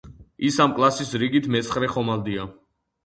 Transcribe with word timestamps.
ის 0.47 0.55
ამ 0.63 0.71
კლასის 0.79 1.11
რიგით 1.23 1.49
მეცხრე 1.57 1.91
ხომალდია. 1.93 2.49